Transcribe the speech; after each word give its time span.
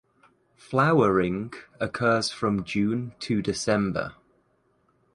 Flowering 0.55 1.53
occurs 1.79 2.31
from 2.31 2.63
June 2.63 3.13
to 3.19 3.39
December. 3.39 4.15